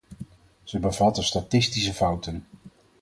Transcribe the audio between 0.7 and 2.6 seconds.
bevatten statistische fouten.